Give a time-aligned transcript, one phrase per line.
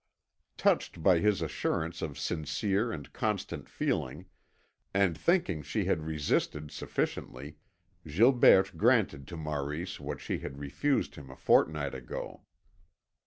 [0.57, 4.25] Touched by his assurance of sincere and constant feeling,
[4.95, 7.57] and thinking she had resisted sufficiently,
[8.07, 12.41] Gilberte granted to Maurice what she had refused him a fortnight ago.